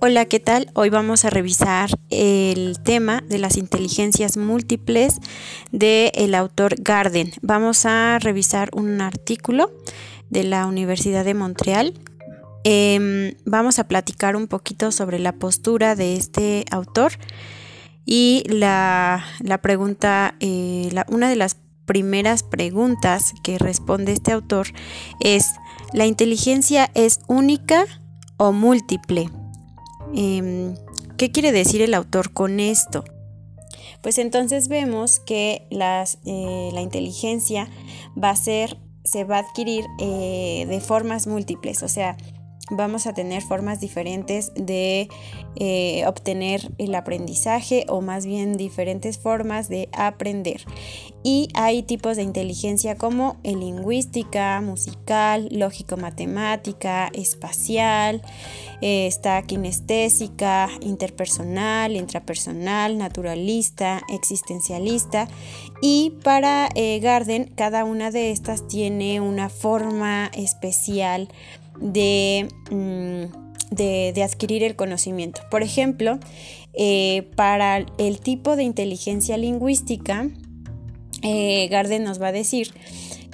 [0.00, 0.70] Hola, ¿qué tal?
[0.74, 5.16] Hoy vamos a revisar el tema de las inteligencias múltiples
[5.72, 7.32] del el autor Garden.
[7.42, 9.72] Vamos a revisar un artículo
[10.30, 11.94] de la Universidad de Montreal.
[12.62, 17.14] Em, vamos a platicar un poquito sobre la postura de este autor
[18.06, 19.24] y la,
[19.62, 21.56] pregunta, eh, una de las
[21.86, 24.68] primeras preguntas que responde este autor
[25.18, 25.54] es,
[25.92, 27.84] ¿la inteligencia es única
[28.36, 29.28] o múltiple?
[30.14, 30.74] Em,
[31.16, 33.04] ¿Qué quiere decir el autor con esto?
[34.02, 37.68] Pues entonces vemos que eh, la inteligencia
[38.22, 42.16] va a ser, se va a adquirir eh, de formas múltiples, o sea,
[42.70, 45.08] vamos a tener formas diferentes de
[45.56, 50.64] eh, obtener el aprendizaje o más bien diferentes formas de aprender.
[51.24, 58.22] Y hay tipos de inteligencia como el lingüística, musical, lógico-matemática, espacial,
[58.80, 65.28] eh, está kinestésica, interpersonal, intrapersonal, naturalista, existencialista.
[65.82, 71.28] Y para eh, Garden, cada una de estas tiene una forma especial
[71.80, 73.24] Mm,
[73.70, 75.42] de, de, adquirir el conocimiento.
[75.50, 76.18] Por ejemplo,
[76.74, 80.28] eh, para el tipo de inteligencia lingüística,
[81.22, 82.72] eh, Garden nos va a decir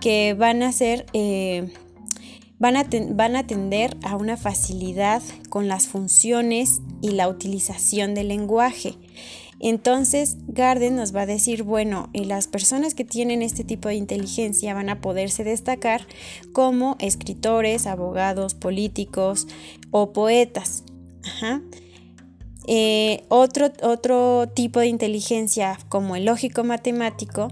[0.00, 1.06] que van a ser...
[1.12, 1.70] Eh,
[2.58, 8.28] van a, van a tender a una facilidad con las funciones y la utilización del
[8.28, 8.94] lenguaje.
[9.62, 14.74] Entonces, Garden nos va a decir, bueno, las personas que tienen este tipo de inteligencia
[14.74, 16.04] van a poderse destacar
[16.52, 19.46] como escritores, abogados, políticos
[19.92, 20.82] o poetas.
[22.66, 27.48] Eh, otro, otro tipo de inteligencia como el lógico matemático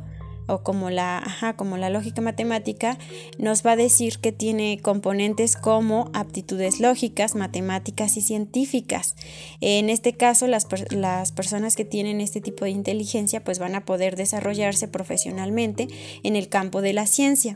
[0.50, 2.98] o como la, como la lógica matemática,
[3.38, 9.14] nos va a decir que tiene componentes como aptitudes lógicas, matemáticas y científicas.
[9.60, 13.84] En este caso, las, las personas que tienen este tipo de inteligencia pues van a
[13.84, 15.89] poder desarrollarse profesionalmente
[16.22, 17.55] en el campo de la ciencia.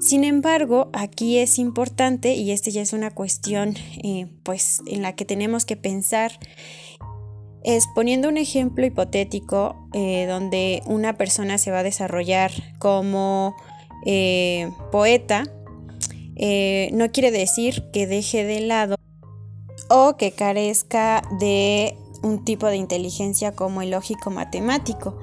[0.00, 5.14] Sin embargo, aquí es importante, y este ya es una cuestión eh, pues en la
[5.14, 6.38] que tenemos que pensar,
[7.62, 13.54] es poniendo un ejemplo hipotético eh, donde una persona se va a desarrollar como
[14.06, 15.44] eh, poeta,
[16.36, 18.96] eh, no quiere decir que deje de lado
[19.90, 25.18] o que carezca de un tipo de inteligencia como el lógico matemático.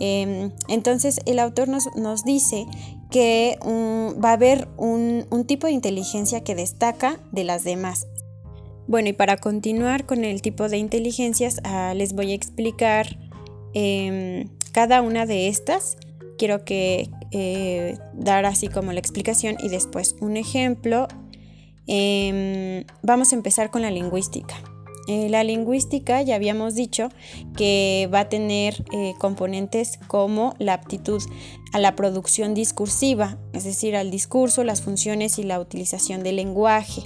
[0.00, 2.66] Em, entonces el autor nos, dice
[3.10, 8.06] que va a haber un, tipo de inteligencia que destaca de las demás.
[8.92, 13.16] Bueno, y para continuar con el tipo de inteligencias, ah, les voy a explicar
[13.72, 15.96] em, cada una de estas.
[16.36, 21.08] Quiero eh, dar así como la explicación y después un ejemplo.
[21.86, 24.56] Em, vamos a empezar con la lingüística.
[25.08, 27.08] Eh, la lingüística ya habíamos dicho
[27.56, 31.22] que va a tener eh, componentes como la aptitud
[31.72, 37.04] a la producción discursiva, es decir, al discurso, las funciones y la utilización del lenguaje.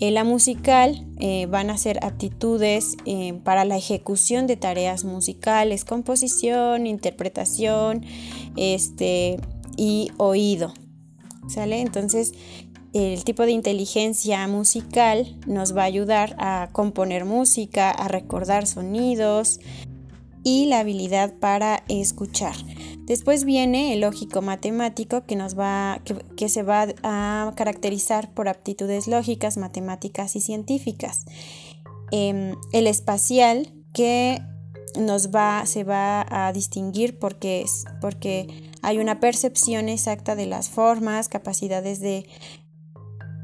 [0.00, 5.84] En la musical eh, van a ser aptitudes eh, para la ejecución de tareas musicales,
[5.84, 8.04] composición, interpretación
[8.56, 9.38] este,
[9.76, 10.74] y oído.
[11.48, 11.80] ¿Sale?
[11.80, 12.32] Entonces,
[12.92, 19.60] el tipo de inteligencia musical nos va a ayudar a componer música, a recordar sonidos
[20.44, 22.54] y la habilidad para escuchar.
[23.06, 26.00] Después viene el lógico matemático que, nos va,
[26.36, 31.26] que, se va a caracterizar por aptitudes lógicas, matemáticas y científicas.
[32.12, 34.40] Em, el espacial que
[34.98, 37.66] nos va, se va a distinguir porque,
[38.00, 42.26] porque hay una percepción exacta de las formas, capacidades de,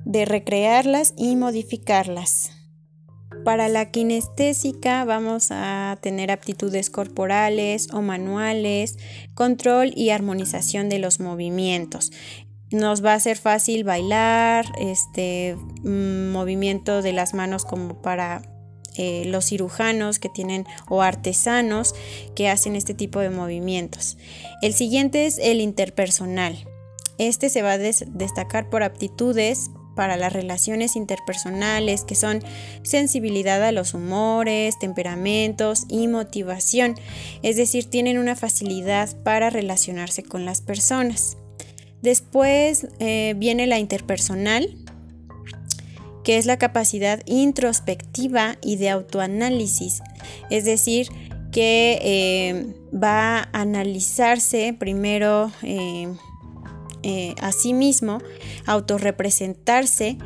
[0.07, 2.60] de recrearlas y modificarlas.
[3.45, 8.99] Para la kinestésica vamos a tener aptitudes corporales o manuales,
[9.35, 12.13] control y armonización de los movimientos.
[12.71, 18.43] Nos va a ser fácil bailar, este mm, movimiento de las manos como para
[18.97, 21.95] eh, los cirujanos que tienen o artesanos
[22.37, 24.19] que hacen este tipo de movimientos.
[24.61, 26.67] El siguiente es el interpersonal.
[27.17, 32.43] Este se va a destacar por aptitudes para las relaciones interpersonales, que son
[32.83, 36.95] sensibilidad a los humores, temperamentos y motivación,
[37.43, 41.37] es decir, tienen una facilidad para relacionarse con las personas.
[42.03, 44.77] Después eh, viene la interpersonal,
[46.25, 50.03] que es la capacidad introspectiva y de autoanálisis,
[50.51, 51.09] es decir,
[51.53, 56.09] que eh, va a analizarse primero eh,
[57.41, 58.19] a sí mismo,
[58.67, 60.19] autorrepresentarse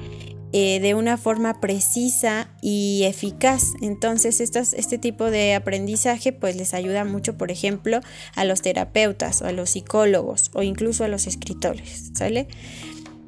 [0.56, 3.72] eh, de una forma precisa y eficaz.
[3.82, 7.98] Entonces, este tipo de aprendizaje pues les ayuda mucho, por ejemplo,
[8.36, 12.46] a los terapeutas o a los psicólogos o incluso a los escritores, ¿sale?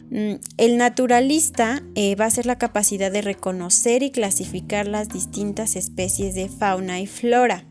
[0.09, 5.75] Mm, el naturalista eh, va a ser la capacidad de reconocer y clasificar las distintas
[5.75, 7.65] especies de fauna y flora,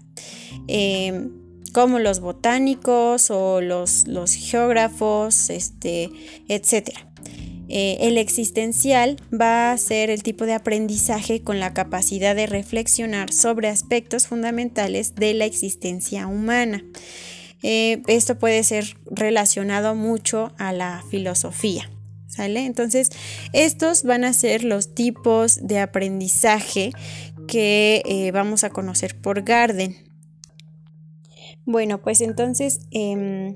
[0.67, 1.31] em,
[1.75, 6.09] como los botánicos o los, los geógrafos, este,
[6.47, 6.91] etc.
[7.67, 13.33] Eh, el existencial va a ser el tipo de aprendizaje con la capacidad de reflexionar
[13.33, 16.81] sobre aspectos fundamentales de la existencia humana.
[17.61, 21.91] Eh, esto puede ser relacionado mucho a la filosofía.
[22.27, 22.65] ¿Sale?
[22.65, 23.09] Entonces,
[23.51, 26.91] estos van a ser los tipos de aprendizaje
[27.49, 30.04] que eh, vamos a conocer por Garden.
[31.65, 33.55] Bueno, pues entonces em,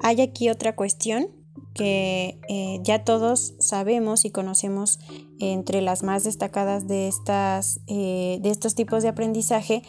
[0.00, 1.28] hay aquí otra cuestión
[1.74, 4.98] que eh, ya todos sabemos y conocemos
[5.38, 9.82] entre las más destacadas de, estas, eh, de estos tipos de aprendizaje,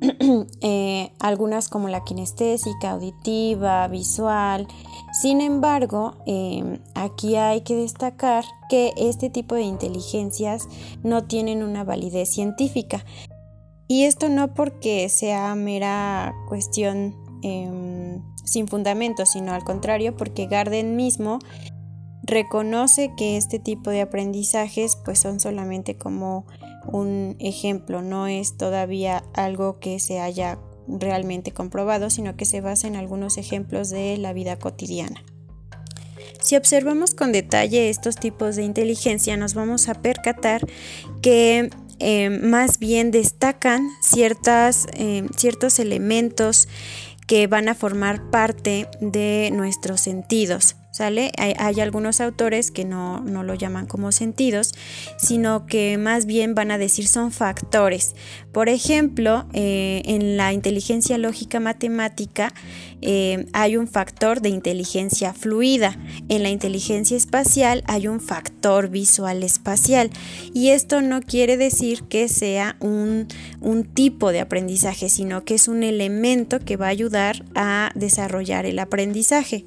[0.60, 4.66] eh, algunas como la kinestésica, auditiva, visual.
[5.12, 6.16] Sin embargo,
[6.94, 10.68] aquí hay que destacar que este tipo de inteligencias
[11.02, 13.04] no tienen una validez científica.
[13.90, 20.94] Y esto no porque sea mera cuestión em, sin fundamento, sino al contrario, porque Garden
[20.94, 21.40] mismo
[22.22, 26.46] reconoce que este tipo de aprendizajes pues son solamente como
[26.92, 32.86] un ejemplo, no es todavía algo que se haya realmente comprobado, sino que se basa
[32.86, 35.20] en algunos ejemplos de la vida cotidiana.
[36.40, 40.64] Si observamos con detalle estos tipos de inteligencia, nos vamos a percatar
[41.22, 41.70] que
[42.00, 46.68] eh, más bien destacan ciertas, eh, ciertos elementos
[47.26, 50.76] que van a formar parte de nuestros sentidos.
[51.00, 54.72] Hay, algunos autores que no, lo llaman como sentidos,
[55.18, 58.14] sino que más bien van a decir son factores.
[58.52, 62.52] Por ejemplo, eh, en la inteligencia lógica matemática
[63.02, 65.96] eh, hay un factor de inteligencia fluida.
[66.28, 70.10] En la inteligencia espacial hay un factor visual espacial.
[70.52, 73.26] Y esto no quiere decir que sea un,
[73.60, 78.66] un tipo de aprendizaje, sino que es un elemento que va a ayudar a desarrollar
[78.66, 79.64] el aprendizaje.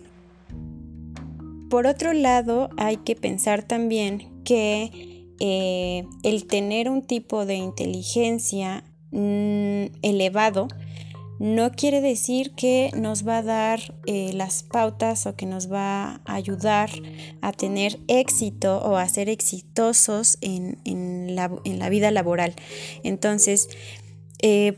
[1.73, 4.91] Por otro lado, hay que pensar también que
[5.39, 10.67] eh, el tener un tipo de inteligencia mm, elevado
[11.39, 16.21] no quiere decir que nos va a dar eh, las pautas o que nos va
[16.25, 16.91] a ayudar
[17.41, 21.47] a tener éxito o a ser exitosos en, la,
[21.89, 22.53] vida laboral.
[23.03, 23.67] Entonces,
[24.43, 24.77] eh,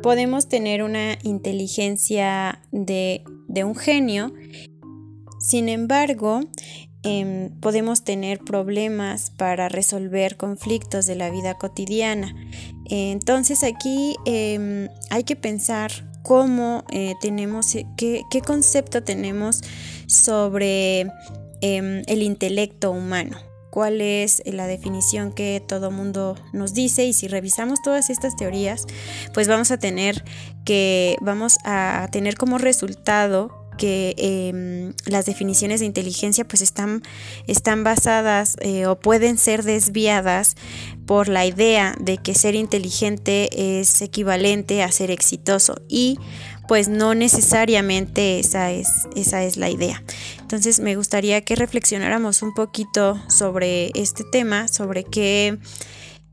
[0.00, 4.32] podemos tener una inteligencia de, de un genio
[5.40, 6.40] sin embargo,
[7.02, 12.34] em, podemos tener problemas para resolver conflictos de la vida cotidiana.
[12.90, 15.90] Entonces aquí em, hay que pensar
[16.22, 19.62] cómo eh, tenemos, eh, qué, concepto tenemos
[20.06, 21.06] sobre
[21.62, 23.38] em, el intelecto humano
[23.70, 28.86] cuál es la definición que todo mundo nos dice y si revisamos todas estas teorías,
[29.32, 30.24] pues vamos a tener
[30.64, 37.02] que vamos a tener como resultado que em, las definiciones de inteligencia pues están,
[37.46, 40.54] están basadas eh, o pueden ser desviadas
[41.06, 46.18] por la idea de que ser inteligente es equivalente a ser exitoso y
[46.68, 50.04] pues no necesariamente esa es, esa es la idea.
[50.40, 55.56] Entonces me gustaría que reflexionáramos un poquito sobre este tema, sobre qué,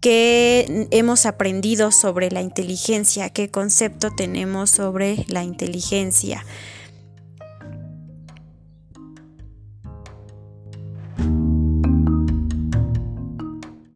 [0.01, 6.43] qué hemos aprendido sobre la inteligencia, qué concepto tenemos sobre la inteligencia.